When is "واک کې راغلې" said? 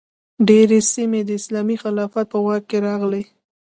2.45-3.23